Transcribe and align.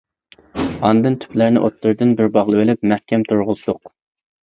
ئاندىن 0.89 1.19
تۈپلەرنى 1.25 1.63
ئوتتۇرىدىن 1.67 2.17
بىر 2.19 2.35
باغلىۋېلىپ، 2.41 2.91
مەھكەم 2.93 3.31
تۇرغۇزدۇق. 3.33 3.97